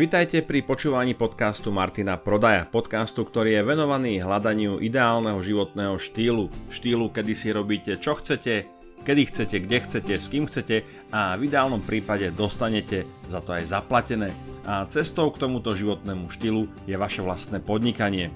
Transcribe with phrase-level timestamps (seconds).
[0.00, 6.48] Vitajte pri počúvaní podcastu Martina Prodaja, podcastu, ktorý je venovaný hľadaniu ideálneho životného štýlu.
[6.72, 8.64] Štýlu, kedy si robíte čo chcete,
[9.04, 13.68] kedy chcete, kde chcete, s kým chcete a v ideálnom prípade dostanete za to aj
[13.68, 14.32] zaplatené.
[14.64, 18.32] A cestou k tomuto životnému štýlu je vaše vlastné podnikanie.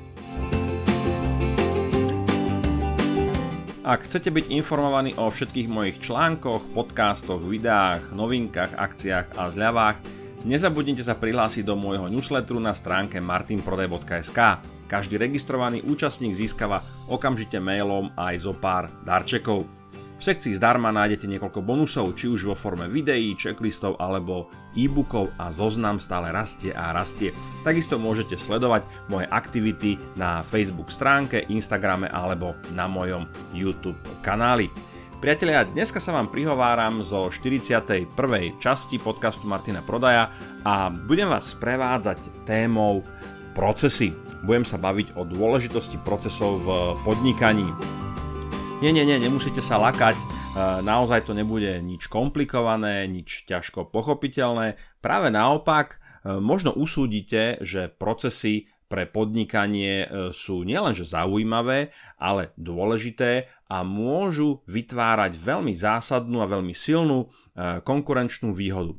[3.88, 11.00] Ak chcete byť informovaní o všetkých mojich článkoch, podcastoch, videách, novinkách, akciách a zľavách, Nezabudnite
[11.00, 14.60] sa prihlásiť do môjho newsletteru na stránke martinprodaj.sk.
[14.84, 19.64] Každý registrovaný účastník získava okamžite mailom aj zo pár darčekov.
[20.14, 25.48] V sekcii zdarma nájdete niekoľko bonusov, či už vo forme videí, checklistov alebo e-bookov a
[25.48, 27.32] zoznam stále rastie a rastie.
[27.64, 33.24] Takisto môžete sledovať moje aktivity na Facebook stránke, Instagrame alebo na mojom
[33.56, 34.68] YouTube kanáli.
[35.24, 38.12] Priatelia, dneska sa vám prihováram zo 41.
[38.60, 40.28] časti podcastu Martina Prodaja
[40.68, 43.00] a budem vás sprevádzať témou
[43.56, 44.12] procesy.
[44.44, 46.68] Budem sa baviť o dôležitosti procesov v
[47.08, 47.64] podnikaní.
[48.84, 50.26] Nie, nie, nie, nemusíte sa lakať, e,
[50.84, 54.76] naozaj to nebude nič komplikované, nič ťažko pochopiteľné.
[55.00, 63.50] Práve naopak, e, možno usúdite, že procesy pre podnikanie e, sú nielenže zaujímavé, ale dôležité
[63.66, 68.94] a môžu vytvárať veľmi zásadnú a veľmi silnú e, konkurenčnú výhodu.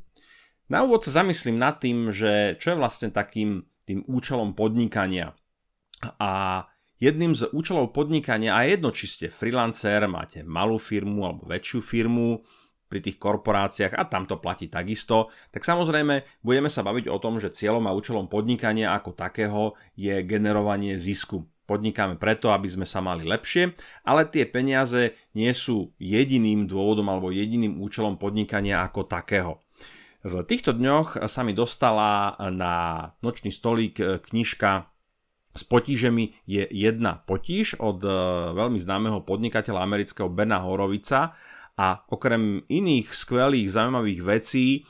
[0.67, 5.31] Na úvod sa zamyslím nad tým, že čo je vlastne takým tým účelom podnikania.
[6.19, 6.65] A
[6.99, 12.43] jedným z účelov podnikania, a jedno či ste freelancer, máte malú firmu alebo väčšiu firmu,
[12.85, 17.41] pri tých korporáciách a tam to platí takisto, tak samozrejme budeme sa baviť o tom,
[17.41, 21.45] že cieľom a účelom podnikania ako takého je generovanie zisku.
[21.65, 23.73] Podnikáme preto, aby sme sa mali lepšie,
[24.05, 29.57] ale tie peniaze nie sú jediným dôvodom alebo jediným účelom podnikania ako takého.
[30.25, 32.73] V týchto dňoch sa mi dostala na
[33.21, 34.89] nočný stolík knižka
[35.55, 38.03] s potížemi je jedna potíž od
[38.53, 41.31] veľmi známeho podnikateľa amerického Bena Horovica
[41.75, 44.81] a okrem iných skvelých, zaujímavých vecí, e,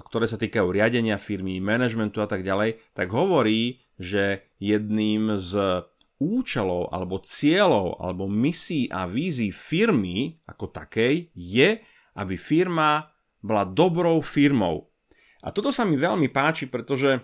[0.00, 5.84] ktoré sa týkajú riadenia firmy, manažmentu a tak ďalej, tak hovorí, že jedným z
[6.18, 11.78] účelov alebo cieľov alebo misií a vízií firmy ako takej je,
[12.18, 13.06] aby firma
[13.38, 14.90] bola dobrou firmou.
[15.46, 17.22] A toto sa mi veľmi páči, pretože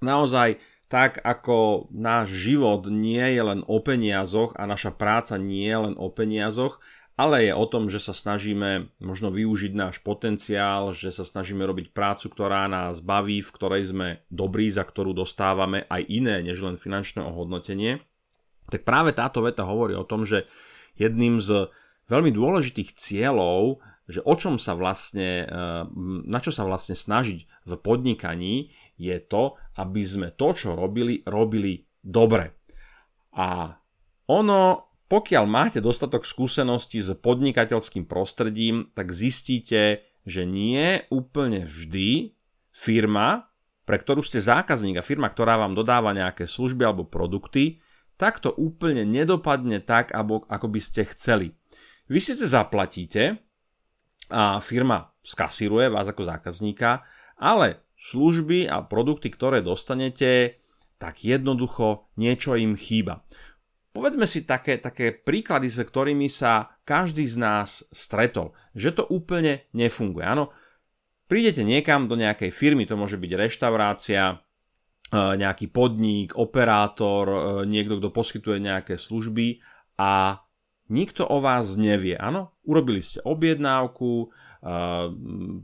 [0.00, 0.56] naozaj
[0.88, 5.94] tak ako náš život nie je len o peniazoch a naša práca nie je len
[5.96, 11.28] o peniazoch, ale je o tom, že sa snažíme možno využiť náš potenciál, že sa
[11.28, 16.40] snažíme robiť prácu, ktorá nás baví, v ktorej sme dobrí, za ktorú dostávame aj iné
[16.40, 18.00] než len finančné ohodnotenie.
[18.72, 20.48] Tak práve táto veta hovorí o tom, že
[20.96, 21.68] jedným z
[22.08, 25.84] veľmi dôležitých cieľov, že o čom sa vlastne, eh,
[26.26, 31.84] na čo sa vlastne snažiť v podnikaní, je to, aby sme to, čo robili, robili
[32.00, 32.56] dobre.
[33.36, 33.76] A
[34.28, 42.32] ono pokiaľ máte dostatok skúseností s podnikateľským prostredím, tak zistíte, že nie úplne vždy
[42.72, 43.52] firma,
[43.84, 47.84] pre ktorú ste zákazník a firma, ktorá vám dodáva nejaké služby alebo produkty,
[48.16, 51.52] tak to úplne nedopadne tak, ako by ste chceli.
[52.08, 53.36] Vy síce zaplatíte
[54.32, 57.04] a firma skasíruje vás ako zákazníka,
[57.36, 60.56] ale služby a produkty, ktoré dostanete,
[60.96, 63.28] tak jednoducho niečo im chýba.
[63.92, 69.68] Povedzme si také, také príklady, s ktorými sa každý z nás stretol, že to úplne
[69.76, 70.24] nefunguje.
[70.24, 70.48] Áno,
[71.28, 74.36] prídete niekam do nejakej firmy, to môže byť reštaurácia, e,
[75.12, 79.60] nejaký podnik, operátor, e, niekto, kto poskytuje nejaké služby
[80.00, 80.40] a
[80.88, 82.16] nikto o vás nevie.
[82.16, 84.26] Áno, urobili ste objednávku, e,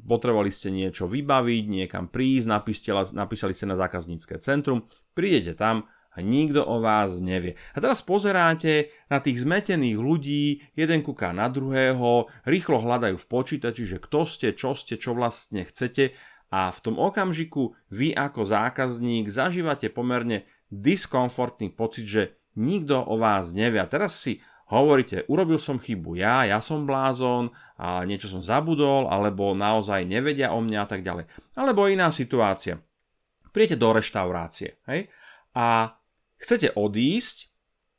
[0.05, 2.77] potrebovali ste niečo vybaviť, niekam prísť,
[3.17, 4.85] napísali, ste na zákaznícke centrum,
[5.17, 5.89] prídete tam,
[6.21, 7.59] nikto o vás nevie.
[7.75, 13.85] A teraz pozeráte na tých zmetených ľudí, jeden kúka na druhého, rýchlo hľadajú v počítači,
[13.87, 16.15] že kto ste, čo ste, čo vlastne chcete
[16.49, 22.23] a v tom okamžiku vy ako zákazník zažívate pomerne diskomfortný pocit, že
[22.57, 23.81] nikto o vás nevie.
[23.81, 24.41] A teraz si
[24.73, 30.53] hovoríte, urobil som chybu ja, ja som blázon, a niečo som zabudol, alebo naozaj nevedia
[30.53, 31.29] o mňa a tak ďalej.
[31.57, 32.81] Alebo iná situácia.
[33.53, 35.09] Prijete do reštaurácie hej?
[35.57, 35.97] a
[36.39, 37.51] chcete odísť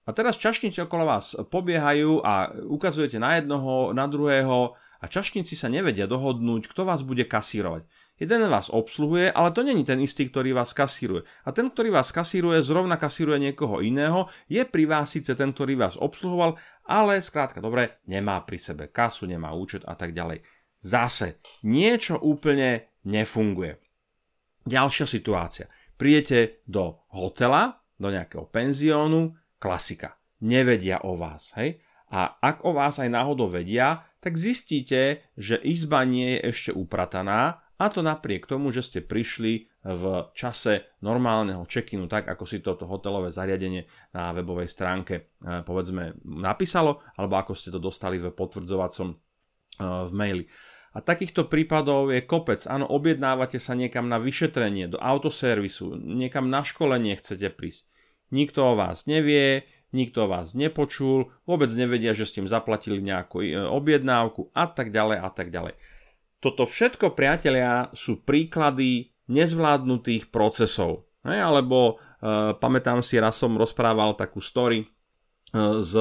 [0.07, 5.69] a teraz čašníci okolo vás pobiehajú a ukazujete na jednoho, na druhého a čašníci sa
[5.69, 7.85] nevedia dohodnúť, kto vás bude kasírovať.
[8.19, 11.23] Jeden vás obsluhuje, ale to není ten istý, ktorý vás kasíruje.
[11.47, 15.79] A ten, ktorý vás kasíruje, zrovna kasíruje niekoho iného, je pri vás síce ten, ktorý
[15.79, 20.43] vás obsluhoval, ale skrátka dobre, nemá pri sebe kasu, nemá účet a tak ďalej.
[20.83, 23.79] Zase, niečo úplne nefunguje.
[24.67, 25.71] Ďalšia situácia.
[25.95, 30.15] Prídete do hotela, do nejakého penziónu, klasika.
[30.39, 31.83] Nevedia o vás, hej?
[32.09, 37.61] A ak o vás aj náhodou vedia, tak zistíte, že izba nie je ešte uprataná
[37.77, 40.03] a to napriek tomu, že ste prišli v
[40.35, 46.99] čase normálneho check-inu, tak ako si toto hotelové zariadenie na webovej stránke eh, povedzme napísalo,
[47.15, 49.17] alebo ako ste to dostali v potvrdzovacom eh,
[49.79, 50.43] v maili.
[50.89, 52.65] A takýchto prípadov je kopec.
[52.65, 57.85] Áno, objednávate sa niekam na vyšetrenie, do autoservisu, niekam na školenie chcete prísť.
[58.33, 63.57] Nikto o vás nevie, nikto vás nepočul, vôbec nevedia, že ste im zaplatili nejakú e,
[63.57, 65.73] objednávku a tak ďalej a tak ďalej.
[66.39, 71.09] Toto všetko, priatelia, sú príklady nezvládnutých procesov.
[71.25, 74.87] Hej, alebo e, pamätám si, raz som rozprával takú story e,
[75.81, 75.93] z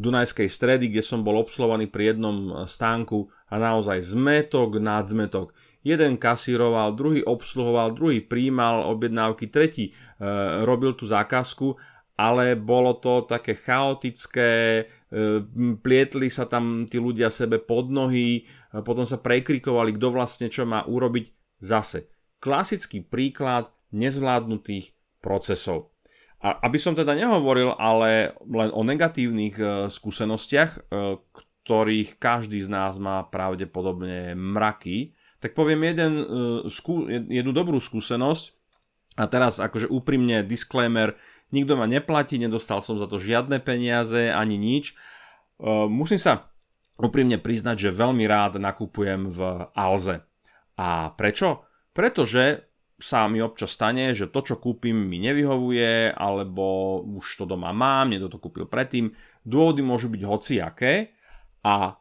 [0.00, 5.52] Dunajskej stredy, kde som bol obslovaný pri jednom stánku a naozaj zmetok nad zmetok.
[5.84, 9.92] Jeden kasíroval, druhý obsluhoval, druhý príjmal objednávky, tretí e,
[10.64, 11.76] robil tú zákazku
[12.20, 14.84] ale bolo to také chaotické, e,
[15.80, 18.44] plietli sa tam tí ľudia sebe pod nohy,
[18.84, 21.32] potom sa prekrikovali, kto vlastne čo má urobiť.
[21.60, 25.92] Zase, klasický príklad nezvládnutých procesov.
[26.40, 30.80] A aby som teda nehovoril ale len o negatívnych e, skúsenostiach, e,
[31.64, 36.20] ktorých každý z nás má pravdepodobne mraky, tak poviem jeden,
[37.32, 38.52] jednu dobrú skúsenosť
[39.16, 41.16] a teraz akože úprimne disclaimer,
[41.52, 44.92] nikto ma neplatí, nedostal som za to žiadne peniaze ani nič.
[44.92, 44.94] E,
[45.88, 46.50] musím sa
[47.00, 49.40] úprimne priznať, že veľmi rád nakupujem v
[49.72, 50.24] Alze.
[50.76, 51.64] A prečo?
[51.92, 52.69] Pretože
[53.00, 58.12] sa mi občas stane, že to, čo kúpim, mi nevyhovuje, alebo už to doma mám,
[58.12, 59.10] niekto to kúpil predtým.
[59.42, 61.16] Dôvody môžu byť hociaké
[61.64, 61.96] a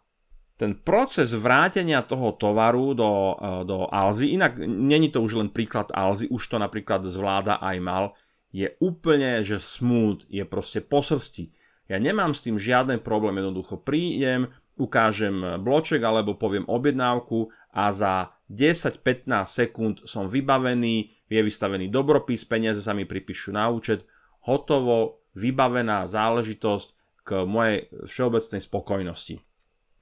[0.60, 5.88] ten proces vrátenia toho tovaru do, e, do Alzy, inak není to už len príklad
[5.96, 8.06] Alzy, už to napríklad zvláda aj mal,
[8.51, 11.56] je úplne, že smooth, je proste po srsti.
[11.88, 18.36] Ja nemám s tým žiadny problém, jednoducho prídem, ukážem bloček alebo poviem objednávku a za
[18.50, 24.04] 10-15 sekúnd som vybavený, je vystavený dobropis, peniaze sa mi pripíšu na účet,
[24.50, 26.88] hotovo, vybavená záležitosť
[27.22, 29.36] k mojej všeobecnej spokojnosti.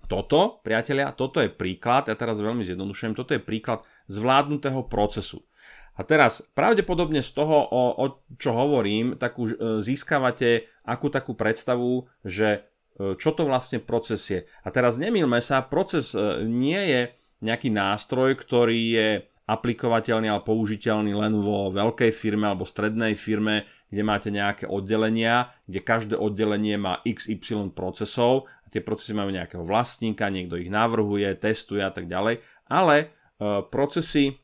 [0.07, 5.43] Toto, priatelia, toto je príklad, ja teraz veľmi zjednodušujem, toto je príklad zvládnutého procesu.
[5.99, 8.05] A teraz pravdepodobne z toho, o, o
[8.39, 14.21] čo hovorím, tak už e, získavate akú takú predstavu, že e, čo to vlastne proces
[14.29, 14.45] je.
[14.63, 17.01] A teraz nemilme sa, proces e, nie je
[17.41, 19.09] nejaký nástroj, ktorý je
[19.47, 25.79] aplikovateľný alebo použiteľný len vo veľkej firme alebo strednej firme, kde máte nejaké oddelenia, kde
[25.79, 31.79] každé oddelenie má XY procesov a tie procesy majú nejakého vlastníka, niekto ich navrhuje, testuje
[31.79, 33.05] a tak ďalej, ale e,
[33.71, 34.35] procesy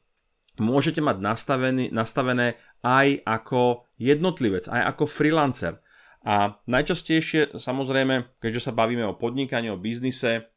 [0.56, 5.84] môžete mať nastavený, nastavené aj ako jednotlivec, aj ako freelancer.
[6.24, 10.53] A najčastejšie, samozrejme, keďže sa bavíme o podnikaní, o biznise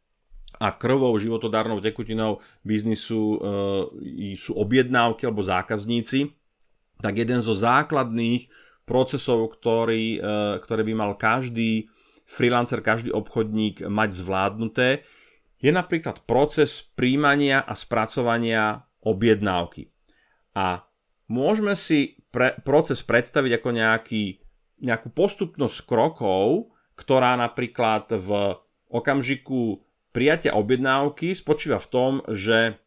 [0.57, 6.33] a krvou, životodárnou tekutinou biznisu e, sú objednávky alebo zákazníci,
[7.01, 8.49] tak jeden zo základných
[8.89, 10.21] procesov, ktorý, e,
[10.65, 11.93] ktoré by mal každý
[12.25, 14.89] freelancer, každý obchodník mať zvládnuté,
[15.61, 19.89] je napríklad proces príjmania a spracovania objednávky.
[20.57, 20.85] A
[21.29, 24.25] môžeme si pre, proces predstaviť ako nejaký,
[24.85, 28.57] nejakú postupnosť krokov, ktorá napríklad v
[28.89, 29.86] okamžiku
[30.17, 32.81] prijatia objednávky spočíva v tom, že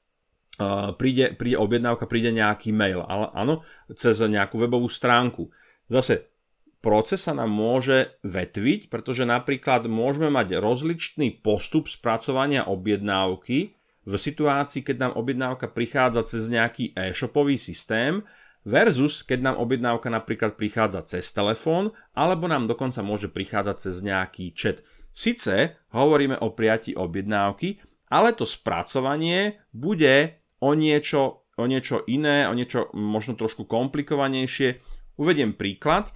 [0.98, 3.62] príde, príde objednávka, príde nejaký mail, ale áno,
[3.94, 5.54] cez nejakú webovú stránku.
[5.86, 6.34] Zase
[6.82, 13.78] proces sa nám môže vetviť, pretože napríklad môžeme mať rozličný postup spracovania objednávky,
[14.10, 18.26] v situácii, keď nám objednávka prichádza cez nejaký e-shopový systém
[18.66, 24.52] versus keď nám objednávka napríklad prichádza cez telefón alebo nám dokonca môže prichádzať cez nejaký
[24.58, 24.82] chat.
[25.20, 32.56] Sice hovoríme o prijatí objednávky, ale to spracovanie bude o niečo, o niečo iné, o
[32.56, 34.80] niečo možno trošku komplikovanejšie.
[35.20, 36.08] Uvediem príklad.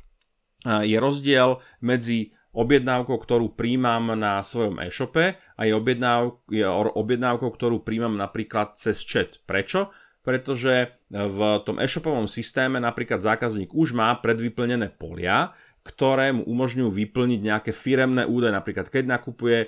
[0.64, 5.76] Je rozdiel medzi objednávkou, ktorú príjmam na svojom e-shope a je
[6.96, 9.44] objednávkou, ktorú príjmam napríklad cez chat.
[9.44, 9.92] Prečo?
[10.24, 15.52] Pretože v tom e-shopovom systéme napríklad zákazník už má predvyplnené polia,
[15.84, 19.68] ktoré mu umožňujú vyplniť nejaké firemné údaje, napríklad keď nakupuje e,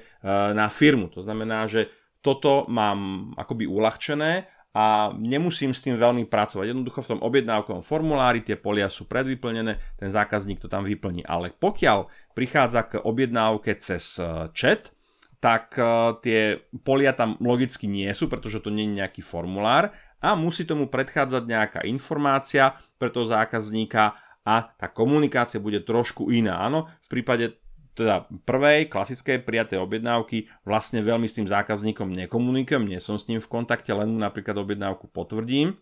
[0.55, 1.12] na firmu.
[1.12, 1.91] To znamená, že
[2.24, 6.72] toto mám akoby uľahčené a nemusím s tým veľmi pracovať.
[6.72, 11.24] Jednoducho v tom objednávkovom formulári tie polia sú predvyplnené, ten zákazník to tam vyplní.
[11.27, 14.95] Ale pokiaľ prichádza k objednávke cez e, chat,
[15.43, 15.84] tak e,
[16.24, 16.39] tie
[16.84, 19.91] polia tam logicky nie sú, pretože to nie je nejaký formulár
[20.24, 26.61] a musí tomu predchádzať nejaká informácia pre toho zákazníka a tá komunikácia bude trošku iná.
[26.61, 27.57] Áno, v prípade
[27.95, 33.39] teda prvej klasickej prijatej objednávky vlastne veľmi s tým zákazníkom nekomunikujem, nie som s ním
[33.39, 35.79] v kontakte, len mu napríklad objednávku potvrdím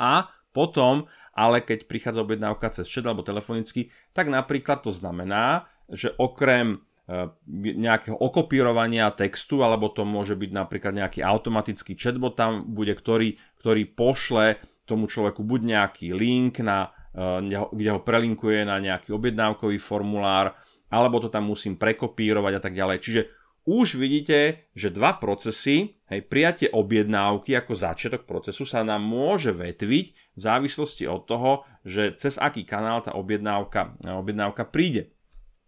[0.00, 1.04] a potom,
[1.36, 7.28] ale keď prichádza objednávka cez chat alebo telefonicky, tak napríklad to znamená, že okrem e,
[7.74, 13.82] nejakého okopírovania textu, alebo to môže byť napríklad nejaký automatický chatbot tam bude, ktorý, ktorý
[13.92, 20.58] pošle tomu človeku buď nejaký link, na, kde ho prelinkuje na nejaký objednávkový formulár,
[20.90, 22.98] alebo to tam musím prekopírovať a tak ďalej.
[23.00, 23.22] Čiže
[23.64, 30.36] už vidíte, že dva procesy, hej, prijatie objednávky ako začiatok procesu sa nám môže vetviť
[30.36, 35.16] v závislosti od toho, že cez aký kanál tá objednávka, objednávka príde.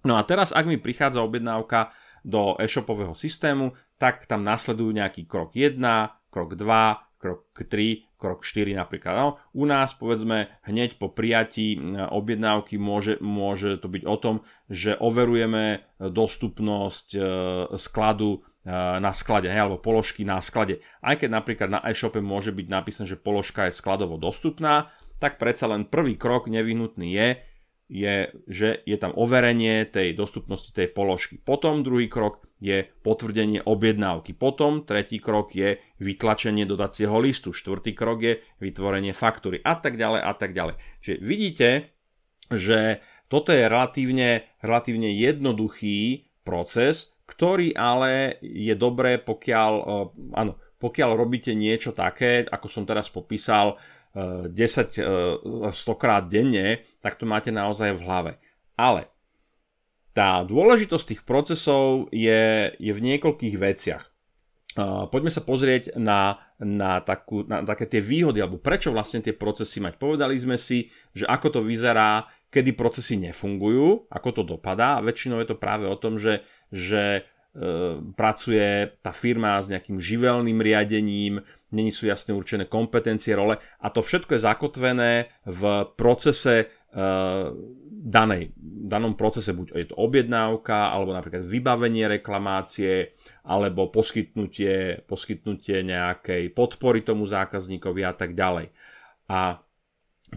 [0.05, 1.89] No a teraz, ak mi prichádza objednávka
[2.21, 5.81] do e-shopového systému, tak tam nasledujú nejaký krok 1,
[6.29, 9.13] krok 2, krok 3, krok 4 napríklad.
[9.17, 14.35] No, u nás povedzme hneď po prijatí objednávky môže, môže to byť o tom,
[14.69, 17.21] že overujeme dostupnosť e,
[17.81, 18.71] skladu e,
[19.01, 20.85] na sklade, hej, alebo položky na sklade.
[21.01, 25.67] Aj keď napríklad na e-shope môže byť napísané, že položka je skladovo dostupná, tak predsa
[25.69, 27.29] len prvý krok nevyhnutný je,
[27.87, 28.15] je,
[28.51, 31.39] že je tam overenie tej dostupnosti tej položky.
[31.39, 34.33] Potom druhý krok je potvrdenie objednávky.
[34.33, 37.53] Potom tretí krok je vytlačenie dodacieho listu.
[37.53, 40.75] Štvrtý krok je vytvorenie faktúry a tak ďalej a tak ďalej.
[41.05, 41.69] Čiže vidíte,
[42.49, 50.07] že toto je relatívne, relatívne jednoduchý proces, ktorý ale je dobré, pokiaľ, eh,
[50.39, 53.81] áno, pokiaľ robíte niečo také, ako som teraz popísal,
[54.17, 54.97] 10,
[55.69, 58.33] 100 krát denne, tak to máte naozaj v hlave.
[58.73, 59.13] Ale
[60.17, 64.05] tá dôležitosť tých procesov je, je v niekoľkých veciach.
[65.13, 69.81] Poďme sa pozrieť na, na, takú, na také tie výhody, alebo prečo vlastne tie procesy
[69.81, 69.97] mať.
[70.01, 75.01] Povedali sme si, že ako to vyzerá, kedy procesy nefungujú, ako to dopadá.
[75.01, 77.21] Väčšinou je to práve o tom, že, že e,
[78.17, 81.41] pracuje tá firma s nejakým živelným riadením,
[81.73, 85.13] není sú jasne určené kompetencie, role a to všetko je zakotvené
[85.45, 85.63] v
[85.99, 87.51] procese uh,
[88.07, 88.55] danej,
[88.87, 97.03] danom procese, buď je to objednávka, alebo napríklad vybavenie reklamácie, alebo poskytnutie, poskytnutie nejakej podpory
[97.03, 98.71] tomu zákazníkovi a tak ďalej.
[99.27, 99.59] A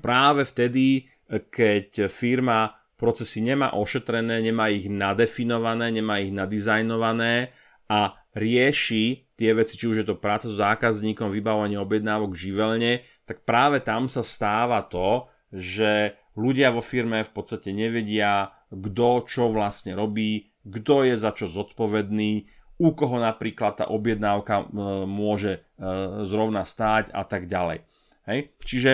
[0.02, 7.54] práve vtedy, keď firma procesy nemá ošetrené, nemá ich nadefinované, nemá ich nadizajnované
[7.86, 13.46] a rieši tie veci, či už je to práca s zákazníkom, vybávanie objednávok živelne, tak
[13.46, 19.92] práve tam sa stáva to, že ľudia vo firme v podstate nevedia, kto čo vlastne
[19.92, 22.48] robí, kto je za čo zodpovedný,
[22.80, 24.66] u koho napríklad tá objednávka e,
[25.04, 25.60] môže e,
[26.24, 27.84] zrovna stáť a tak ďalej.
[28.24, 28.40] Hej?
[28.64, 28.92] Čiže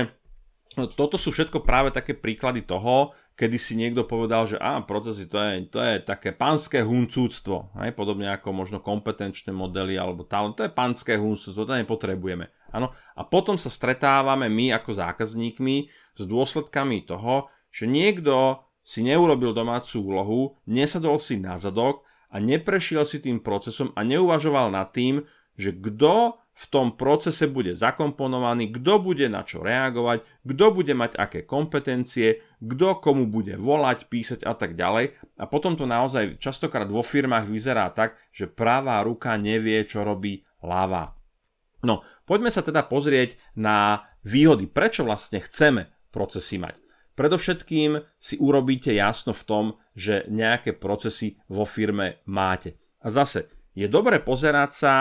[0.74, 5.28] no, toto sú všetko práve také príklady toho, kedy si niekto povedal, že á, procesy
[5.28, 10.56] to je, to je také panské huncúctvo, hej, podobne ako možno kompetenčné modely alebo talent,
[10.56, 12.48] to je panské huncúctvo, to nepotrebujeme.
[12.72, 12.96] Áno?
[13.16, 20.00] A potom sa stretávame my ako zákazníkmi s dôsledkami toho, že niekto si neurobil domácu
[20.00, 25.28] úlohu, nesadol si na zadok a neprešiel si tým procesom a neuvažoval nad tým,
[25.60, 31.20] že kto v tom procese bude zakomponovaný, kto bude na čo reagovať, kto bude mať
[31.20, 35.20] aké kompetencie, kto komu bude volať, písať a tak ďalej.
[35.36, 40.48] A potom to naozaj častokrát vo firmách vyzerá tak, že pravá ruka nevie, čo robí
[40.64, 41.12] ľavá.
[41.84, 46.80] No, poďme sa teda pozrieť na výhody, prečo vlastne chceme procesy mať.
[47.20, 52.80] Predovšetkým si urobíte jasno v tom, že nejaké procesy vo firme máte.
[53.04, 54.94] A zase, je dobre pozerať sa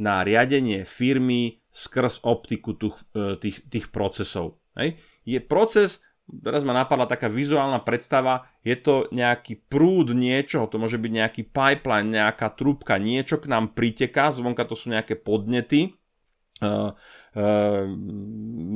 [0.00, 4.58] na riadenie firmy skrz optiku tých, e, tých, tých procesov.
[4.74, 4.96] Hej.
[5.28, 10.96] Je proces, teraz ma napadla taká vizuálna predstava, je to nejaký prúd niečoho, to môže
[10.96, 15.99] byť nejaký pipeline, nejaká trúbka, niečo k nám priteká, zvonka to sú nejaké podnety,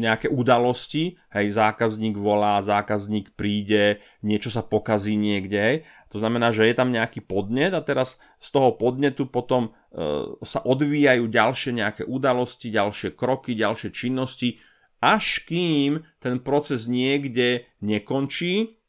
[0.01, 5.77] nejaké udalosti, hej, zákazník volá, zákazník príde, niečo sa pokazí niekde, hej.
[6.09, 10.65] to znamená, že je tam nejaký podnet a teraz z toho podnetu potom uh, sa
[10.65, 14.57] odvíjajú ďalšie nejaké udalosti, ďalšie kroky, ďalšie činnosti,
[15.05, 18.81] až kým ten proces niekde nekončí,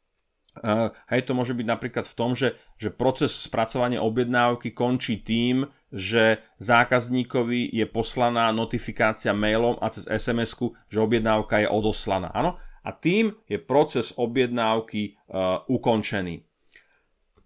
[0.56, 5.68] Uh, hej, to môže byť napríklad v tom, že, že proces spracovania objednávky končí tým,
[5.96, 12.28] že zákazníkovi je poslaná notifikácia mailom a cez SMS-ku, že objednávka je odoslaná.
[12.36, 12.60] Áno?
[12.84, 16.44] A tým je proces objednávky uh, ukončený.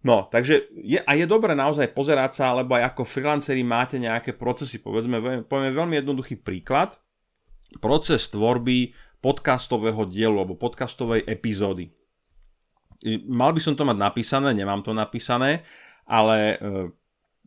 [0.00, 4.32] No, takže je, a je dobré naozaj pozerať sa, alebo aj ako freelanceri máte nejaké
[4.32, 4.80] procesy.
[4.80, 6.96] Povedzme, povieme veľmi jednoduchý príklad.
[7.78, 11.92] proces tvorby podcastového dielu alebo podcastovej epizódy.
[13.28, 15.62] Mal by som to mať napísané, nemám to napísané,
[16.08, 16.56] ale e,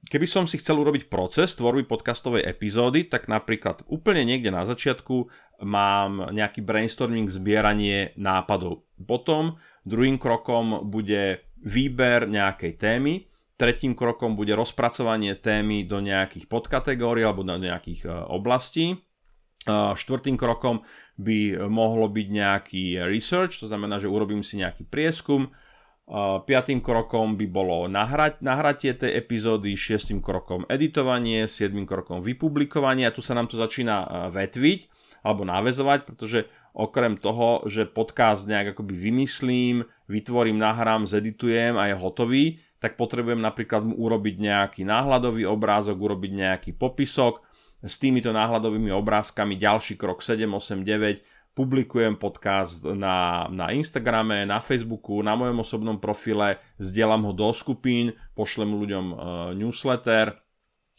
[0.07, 5.31] keby som si chcel urobiť proces tvorby podcastovej epizódy, tak napríklad úplne niekde na začiatku
[5.63, 8.83] mám nejaký brainstorming, zbieranie nápadov.
[8.99, 9.55] Potom
[9.87, 13.13] druhým krokom bude výber nejakej témy,
[13.55, 18.99] tretím krokom bude rozpracovanie témy do nejakých podkategórií alebo do nejakých e, oblastí.
[19.95, 20.83] Štvrtým krokom
[21.15, 25.55] by mohlo byť nejaký research, to znamená, že urobím si nejaký prieskum,
[26.43, 33.07] Piatým krokom by bolo nahrať, nahratie tej epizódy, šiestým krokom editovanie, siedmým krokom vypublikovanie.
[33.07, 34.91] A tu sa nám to začína vetviť
[35.23, 41.95] alebo návezovať, pretože okrem toho, že podcast nejak akoby vymyslím, vytvorím, nahrám, zeditujem a je
[41.95, 42.45] hotový,
[42.83, 47.39] tak potrebujem napríklad mu urobiť nejaký náhľadový obrázok, urobiť nejaký popisok,
[47.83, 54.57] s týmito náhľadovými obrázkami ďalší krok 7, 8, 9 publikujem podcast na, na Instagrame, na
[54.57, 59.17] Facebooku, na mojom osobnom profile, zdieľam ho do skupín, pošlem ľuďom uh,
[59.53, 60.41] newsletter.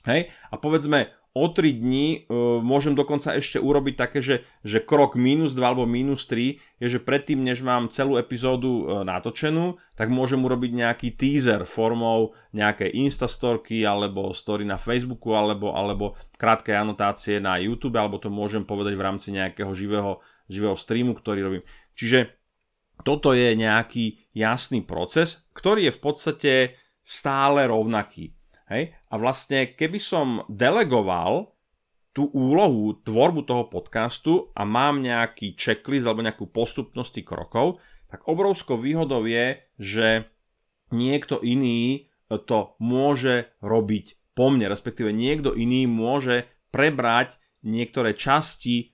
[0.06, 0.30] Hej?
[0.50, 5.58] A povedzme, o 3 dní uh, môžem dokonca ešte urobiť také, že, že krok minus
[5.58, 10.38] 2 alebo minus 3 je, že predtým, než mám celú epizódu uh, natočenú, tak môžem
[10.38, 17.58] urobiť nejaký teaser formou nejakej instastorky alebo story na Facebooku alebo, alebo krátke anotácie na
[17.58, 21.64] YouTube alebo to môžem povedať v rámci nejakého živého živého streamu, ktorý robím.
[21.94, 22.34] Čiže
[23.02, 26.52] toto je nejaký jasný proces, ktorý je v podstate
[27.02, 28.32] stále rovnaký.
[28.70, 28.96] Hej?
[29.10, 31.52] A vlastne keby som delegoval
[32.14, 38.78] tú úlohu, tvorbu toho podcastu a mám nejaký checklist alebo nejakú postupnosť krokov, tak obrovskou
[38.78, 40.30] výhodou je, že
[40.94, 48.93] niekto iný to môže robiť po mne, respektíve niekto iný môže prebrať niektoré časti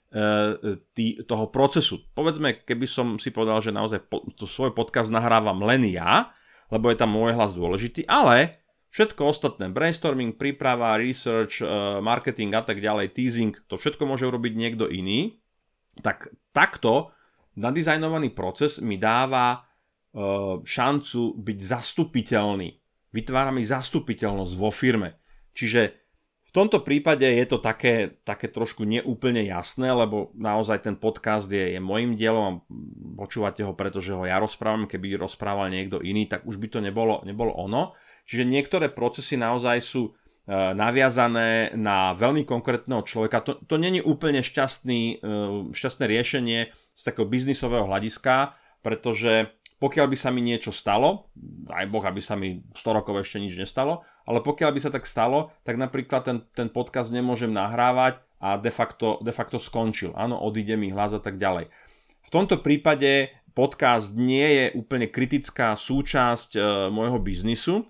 [0.91, 2.03] tý, toho procesu.
[2.19, 6.35] Povedzme, keby som si povedal, že naozaj po, to svoj podcast nahrávam len ja,
[6.71, 8.59] lebo je tam môj hlas dôležitý, ale
[8.91, 11.67] všetko ostatné, brainstorming, príprava, research, e,
[12.03, 15.39] marketing a tak ďalej, teasing, to všetko môže urobiť niekto iný,
[16.03, 17.15] tak takto
[17.55, 19.59] nadizajnovaný proces mi dáva e,
[20.63, 22.69] šancu byť zastupiteľný.
[23.11, 25.19] Vytvára mi zastupiteľnosť vo firme.
[25.55, 26.00] Čiže
[26.51, 31.79] v tomto prípade je to také, také trošku neúplne jasné, lebo naozaj ten podcast je,
[31.79, 32.53] je môjim dielom a
[33.23, 37.23] počúvate ho, pretože ho ja rozprávam, keby rozprával niekto iný, tak už by to nebolo,
[37.23, 37.95] nebolo ono.
[38.27, 40.13] Čiže niektoré procesy naozaj sú e,
[40.75, 43.47] naviazané na veľmi konkrétneho človeka.
[43.47, 45.31] To, to není úplne šťastný, e,
[45.71, 51.33] šťastné riešenie z takého biznisového hľadiska, pretože pokiaľ by sa mi niečo stalo,
[51.73, 55.09] aj boh, aby sa mi 100 rokov ešte nič nestalo, ale pokiaľ by sa tak
[55.09, 60.13] stalo, tak napríklad ten, ten podcast nemôžem nahrávať a de facto, de facto skončil.
[60.13, 61.73] Áno, odíde mi hlas a tak ďalej.
[62.21, 66.61] V tomto prípade podcast nie je úplne kritická súčasť e,
[66.93, 67.89] môjho biznisu,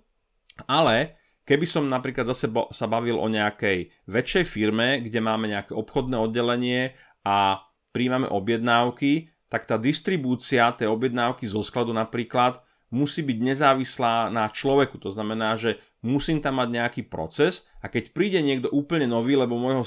[0.70, 5.74] ale keby som napríklad zase bo, sa bavil o nejakej väčšej firme, kde máme nejaké
[5.74, 6.94] obchodné oddelenie
[7.26, 14.47] a príjmame objednávky, tak tá distribúcia tej objednávky zo skladu napríklad musí byť nezávislá na
[14.51, 14.99] človeku.
[15.03, 19.59] To znamená, že musím tam mať nejaký proces a keď príde niekto úplne nový, lebo
[19.59, 19.87] môjho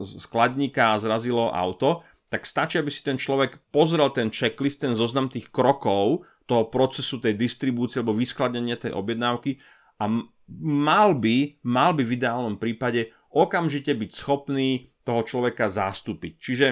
[0.00, 5.52] skladníka zrazilo auto, tak stačí, aby si ten človek pozrel ten checklist, ten zoznam tých
[5.52, 9.60] krokov toho procesu tej distribúcie alebo vyskladnenia tej objednávky
[10.00, 10.08] a
[10.60, 16.32] mal by, mal by v ideálnom prípade okamžite byť schopný toho človeka zastúpiť.
[16.36, 16.66] Čiže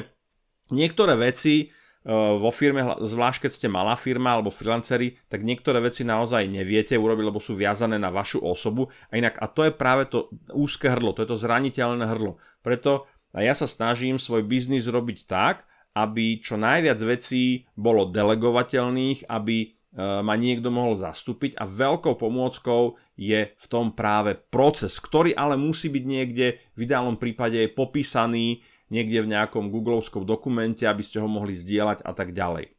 [0.77, 1.73] niektoré veci
[2.09, 7.25] vo firme, zvlášť keď ste malá firma alebo freelanceri, tak niektoré veci naozaj neviete urobiť,
[7.29, 8.89] lebo sú viazané na vašu osobu.
[9.13, 12.41] A inak, a to je práve to úzke hrdlo, to je to zraniteľné hrdlo.
[12.65, 15.63] Preto a ja sa snažím svoj biznis robiť tak,
[15.95, 22.99] aby čo najviac vecí bolo delegovateľných, aby e, ma niekto mohol zastúpiť a veľkou pomôckou
[23.19, 29.25] je v tom práve proces, ktorý ale musí byť niekde v ideálnom prípade popísaný, niekde
[29.25, 32.75] v nejakom googlovskom dokumente, aby ste ho mohli zdieľať a tak ďalej.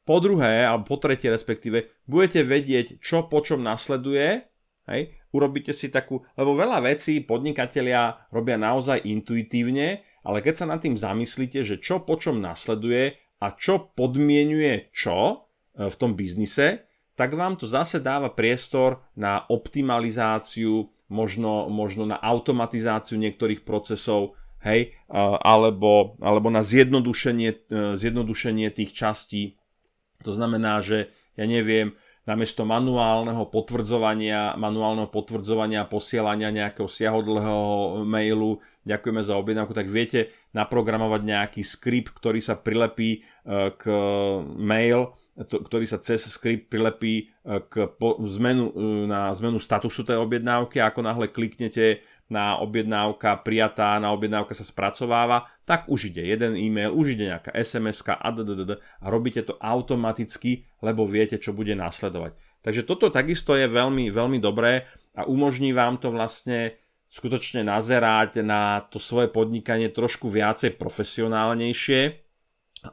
[0.00, 4.42] Po druhé, alebo po tretie respektíve, budete vedieť, čo po čom nasleduje,
[4.88, 5.02] hej,
[5.34, 10.98] urobíte si takú, lebo veľa vecí podnikatelia robia naozaj intuitívne, ale keď sa nad tým
[10.98, 17.36] zamyslíte, že čo po čom nasleduje a čo podmienuje čo e, v tom biznise, tak
[17.36, 24.92] vám to zase dáva priestor na optimalizáciu, možno, možno na automatizáciu niektorých procesov, hej,
[25.42, 27.56] alebo, alebo na zjednodušenie, e,
[27.96, 29.56] zjednodušenie tých častí.
[30.20, 31.96] To znamená, že ja neviem,
[32.28, 37.56] namiesto manuálneho potvrdzovania, manuálneho potvrdzovania, posielania nejakého siahodlého
[38.04, 43.82] mailu, ďakujeme za objednávku, tak viete naprogramovať nejaký skript, ktorý sa prilepí e, k
[44.60, 47.88] mail, ktorý sa cez skript prilepí e, k
[48.36, 48.76] zmenu,
[49.08, 54.62] na zmenu statusu tej objednávky a ako náhle kliknete na objednávka prijatá, na objednávka sa
[54.62, 60.64] spracováva, tak už ide jeden e-mail, už ide nejaká sms a a robíte to automaticky,
[60.78, 62.38] lebo viete, čo bude následovať.
[62.62, 64.86] Takže toto takisto je veľmi, veľmi dobré
[65.18, 66.78] a umožní vám to vlastne
[67.10, 72.00] skutočne nazerať na to svoje podnikanie trošku viacej profesionálnejšie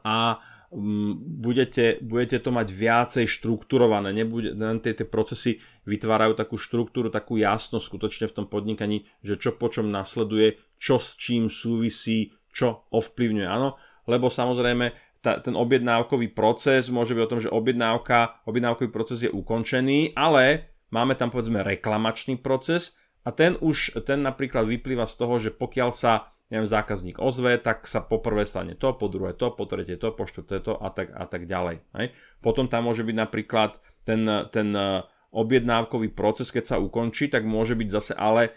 [0.02, 7.08] a budete, budete to mať viacej štrukturované, nebude, len tie, tie procesy vytvárajú takú štruktúru,
[7.08, 12.36] takú jasnosť skutočne v tom podnikaní, že čo po čom nasleduje, čo s čím súvisí,
[12.52, 14.92] čo ovplyvňuje, áno, lebo samozrejme
[15.24, 20.68] ta, ten objednávkový proces môže byť o tom, že objednávka, objednávkový proces je ukončený, ale
[20.92, 25.90] máme tam povedzme reklamačný proces a ten už, ten napríklad vyplýva z toho, že pokiaľ
[25.90, 30.16] sa neviem, zákazník ozve, tak sa poprvé stane to, po druhé to, po tretie to,
[30.16, 31.84] po štvrté to a tak, a tak ďalej.
[31.96, 32.16] Hej.
[32.40, 33.76] Potom tam môže byť napríklad
[34.08, 38.56] ten, ten e, objednávkový proces, keď sa ukončí, tak môže byť zase ale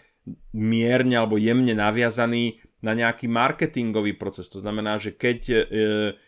[0.56, 4.50] mierne alebo jemne naviazaný na nejaký marketingový proces.
[4.50, 5.56] To znamená, že keď e,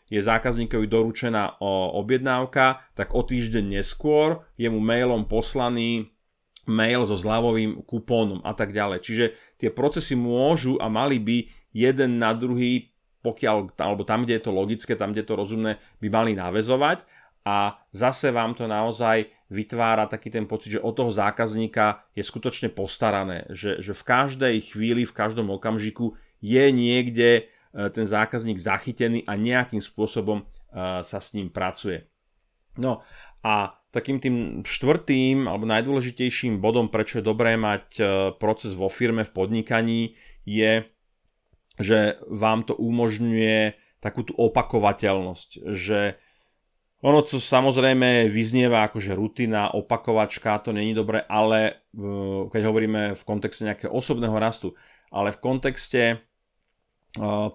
[0.07, 1.59] je zákazníkovi doručená
[1.99, 6.14] objednávka, tak o týždeň neskôr je mu mailom poslaný
[6.67, 8.99] mail so zľavovým kupónom a tak ďalej.
[9.05, 9.27] Čiže
[9.61, 11.37] tie procesy môžu a mali by
[11.75, 15.73] jeden na druhý, pokiaľ, alebo tam, kde je to logické, tam, kde je to rozumné,
[16.01, 17.05] by mali navezovať
[17.45, 22.73] a zase vám to naozaj vytvára taký ten pocit, že od toho zákazníka je skutočne
[22.73, 27.43] postarané, že, že v každej chvíli, v každom okamžiku je niekde e,
[27.93, 30.45] ten zákazník zachytený a nejakým spôsobom e,
[31.05, 32.09] sa s ním pracuje.
[32.81, 33.05] No
[33.45, 38.03] a takým tým štvrtým alebo najdôležitejším bodom, prečo je dobré mať e,
[38.35, 40.83] proces vo firme v podnikaní, je,
[41.79, 46.19] že vám to umožňuje takú tú opakovateľnosť, že
[47.07, 52.03] ono, co samozrejme vyznieva ako že rutina, opakovačka, to není dobré, ale e,
[52.51, 54.75] keď hovoríme v kontexte nejakého osobného rastu,
[55.15, 56.17] ale v kontexte e,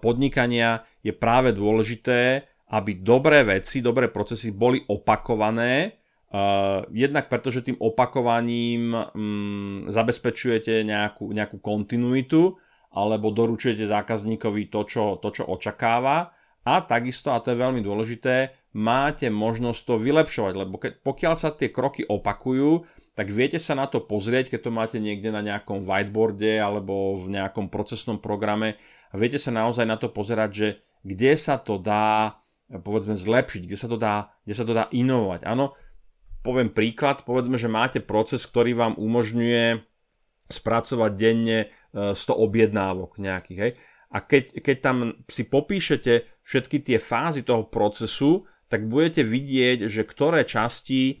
[0.00, 5.99] podnikania je práve dôležité, aby dobré veci, dobré procesy boli opakované
[6.30, 12.54] Uh, jednak preto, že tým opakovaním um, zabezpečujete nejakú, nejakú kontinuitu
[12.94, 16.30] alebo doručujete zákazníkovi to čo, to, čo očakáva
[16.62, 21.50] a takisto, a to je veľmi dôležité, máte možnosť to vylepšovať, lebo keď, pokiaľ sa
[21.50, 22.86] tie kroky opakujú,
[23.18, 27.42] tak viete sa na to pozrieť, keď to máte niekde na nejakom whiteboarde alebo v
[27.42, 28.78] nejakom procesnom programe
[29.10, 30.68] a viete sa naozaj na to pozerať, že
[31.02, 32.38] kde sa to dá
[32.70, 35.42] povedzme zlepšiť, kde sa to dá, kde sa to dá inovovať.
[35.42, 35.74] Áno,
[36.40, 39.84] poviem príklad, povedzme, že máte proces, ktorý vám umožňuje
[40.50, 43.72] spracovať denne 100 e, objednávok nejakých, hej.
[44.10, 44.96] A keď, keď tam
[45.30, 51.14] si popíšete všetky tie fázy toho procesu, tak budete vidieť, že ktoré časti e,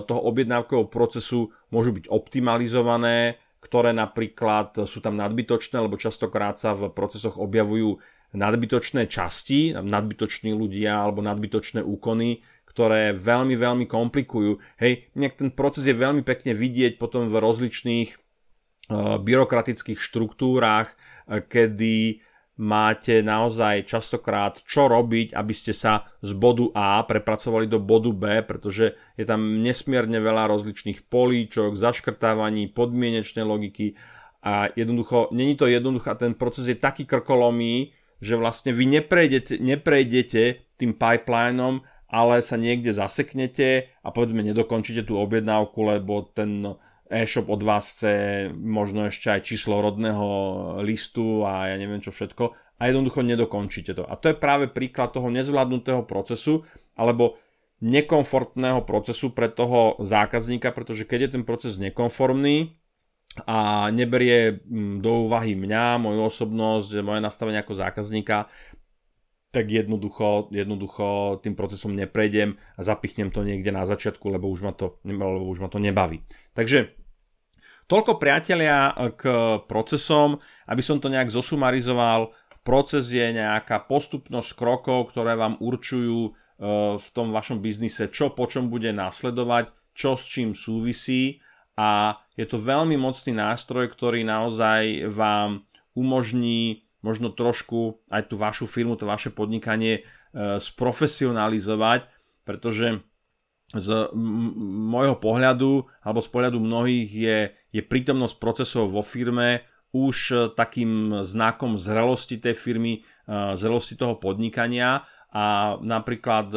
[0.00, 6.88] toho objednávkového procesu môžu byť optimalizované, ktoré napríklad sú tam nadbytočné, lebo častokrát sa v
[6.88, 8.00] procesoch objavujú
[8.36, 12.44] nadbytočné časti, nadbytoční ľudia alebo nadbytočné úkony,
[12.76, 14.60] ktoré veľmi, veľmi komplikujú.
[14.76, 21.40] Hej, nejak ten proces je veľmi pekne vidieť potom v rozličných uh, byrokratických štruktúrách, uh,
[21.40, 22.20] kedy
[22.60, 28.44] máte naozaj častokrát čo robiť, aby ste sa z bodu A prepracovali do bodu B,
[28.44, 33.96] pretože je tam nesmierne veľa rozličných políčok, zaškrtávaní, podmienečnej logiky
[34.44, 40.72] a jednoducho, není to jednoduché, ten proces je taký krkolomý, že vlastne vy neprejdete, neprejdete
[40.80, 46.78] tým pipelineom ale sa niekde zaseknete a povedzme nedokončíte tú objednávku, lebo ten
[47.10, 48.14] e-shop od vás chce
[48.54, 50.26] možno ešte aj číslo rodného
[50.82, 54.04] listu a ja neviem čo všetko a jednoducho nedokončíte to.
[54.04, 56.66] A to je práve príklad toho nezvládnutého procesu
[56.98, 57.38] alebo
[57.80, 62.76] nekomfortného procesu pre toho zákazníka, pretože keď je ten proces nekonformný
[63.44, 68.48] a neberie mm, do úvahy mňa, moju osobnosť, moje nastavenie ako zákazníka,
[69.56, 74.76] tak jednoducho, jednoducho tým procesom neprejdem a zapichnem to niekde na začiatku, lebo už ma
[74.76, 76.20] to, lebo už ma to nebaví.
[76.52, 76.92] Takže
[77.88, 79.24] toľko priatelia k
[79.64, 80.36] procesom,
[80.68, 82.36] aby som to nejak zosumarizoval.
[82.60, 86.30] Proces je nejaká postupnosť krokov, ktoré vám určujú e,
[86.98, 91.40] v tom vašom biznise, čo po čom bude následovať, čo s čím súvisí
[91.76, 98.64] a je to veľmi mocný nástroj, ktorý naozaj vám umožní možno trošku aj tú vašu
[98.68, 102.08] firmu, to vaše podnikanie e, sprofesionalizovať,
[102.46, 103.04] pretože
[103.74, 107.38] z môjho pohľadu alebo z pohľadu mnohých je,
[107.74, 113.02] je prítomnosť procesov vo firme už takým znakom zrelosti tej firmy,
[113.58, 115.02] zrelosti toho podnikania
[115.34, 116.52] a napríklad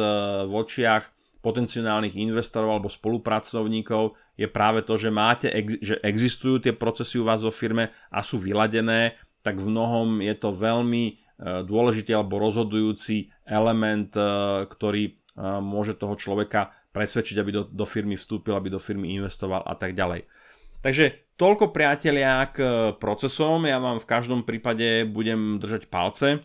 [0.46, 5.48] v očiach potenciálnych investorov alebo spolupracovníkov je práve to, že máte,
[5.80, 10.34] že existujú tie procesy u vás vo firme a sú vyladené, tak v mnohom je
[10.36, 11.12] to veľmi e,
[11.64, 14.22] dôležitý alebo rozhodujúci element, e,
[14.68, 15.12] ktorý e,
[15.64, 19.96] môže toho človeka presvedčiť, aby do, do firmy vstúpil, aby do firmy investoval a tak
[19.96, 20.28] ďalej.
[20.80, 22.58] Takže toľko priatelia k
[22.96, 26.40] procesom, ja vám v každom prípade budem držať palce,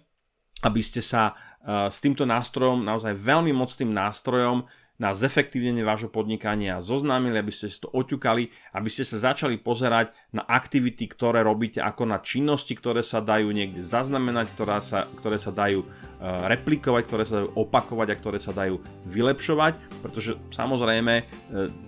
[0.63, 7.35] aby ste sa s týmto nástrojom, naozaj veľmi mocným nástrojom, na zefektívnenie vášho podnikania zoznámili,
[7.35, 12.07] aby ste si to oťukali, aby ste sa začali pozerať na aktivity, ktoré robíte ako
[12.07, 15.87] na činnosti, ktoré sa dajú niekde zaznamenať, ktoré sa, ktoré sa dajú e,
[16.23, 21.23] replikovať, ktoré sa dajú opakovať a ktoré sa dajú vylepšovať, pretože samozrejme e,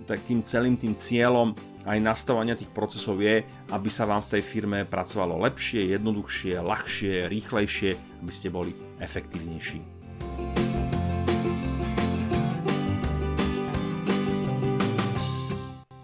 [0.04, 1.56] takým celým tým cieľom
[1.88, 3.40] aj nastavania tých procesov je,
[3.72, 7.90] aby sa vám v tej firme pracovalo lepšie, jednoduchšie, ľahšie, rýchlejšie,
[8.20, 9.97] aby ste boli efektívnejší.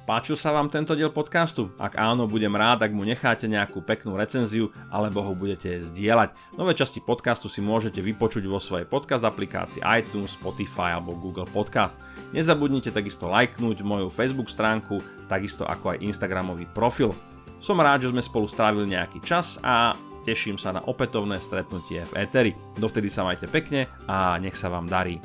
[0.05, 1.73] Páčil sa vám tento diel podcastu?
[1.81, 6.61] Ak áno, budem rád, ak mu necháte nejakú peknú recenziu alebo ho budete zdieľať.
[6.61, 11.97] Nové časti podcastu si môžete vypočuť vo svojej podcast aplikácii iTunes, Spotify alebo Google Podcast.
[12.37, 17.17] Nezabudnite takisto lajknúť moju Facebook stránku, takisto ako aj Instagramový profil.
[17.57, 19.97] Som rád, že sme spolu strávili nejaký čas a
[20.29, 22.53] teším sa na opätovné stretnutie v Eteri.
[22.77, 25.17] Dovtedy sa majte pekne a nech sa vám darí.